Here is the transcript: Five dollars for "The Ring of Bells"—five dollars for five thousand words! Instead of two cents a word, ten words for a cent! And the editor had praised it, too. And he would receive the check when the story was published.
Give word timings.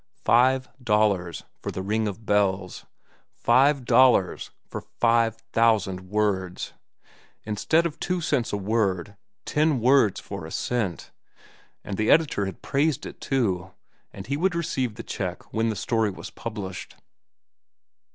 Five 0.25 0.67
dollars 0.83 1.43
for 1.61 1.69
"The 1.69 1.83
Ring 1.83 2.07
of 2.07 2.25
Bells"—five 2.25 3.85
dollars 3.85 4.49
for 4.67 4.81
five 4.99 5.35
thousand 5.53 6.09
words! 6.09 6.73
Instead 7.43 7.85
of 7.85 7.99
two 7.99 8.19
cents 8.19 8.51
a 8.51 8.57
word, 8.57 9.15
ten 9.45 9.79
words 9.79 10.19
for 10.19 10.47
a 10.47 10.51
cent! 10.51 11.11
And 11.83 11.97
the 11.97 12.09
editor 12.09 12.47
had 12.47 12.63
praised 12.63 13.05
it, 13.05 13.21
too. 13.21 13.75
And 14.11 14.25
he 14.25 14.37
would 14.37 14.55
receive 14.55 14.95
the 14.95 15.03
check 15.03 15.53
when 15.53 15.69
the 15.69 15.75
story 15.75 16.09
was 16.09 16.31
published. 16.31 16.95